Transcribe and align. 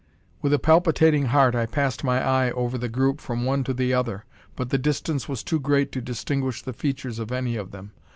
With 0.41 0.51
a 0.51 0.57
palpitating 0.57 1.25
heart 1.25 1.53
I 1.53 1.67
passed 1.67 2.03
my 2.03 2.19
eye 2.27 2.49
over 2.53 2.75
the 2.75 2.89
group 2.89 3.21
from 3.21 3.45
one 3.45 3.63
to 3.65 3.71
the 3.71 3.93
other; 3.93 4.25
but 4.55 4.71
the 4.71 4.79
distance 4.79 5.29
was 5.29 5.43
too 5.43 5.59
great 5.59 5.91
to 5.91 6.01
distinguish 6.01 6.63
the 6.63 6.73
features 6.73 7.19
of 7.19 7.31
any 7.31 7.55
of 7.55 7.69
them. 7.69 7.91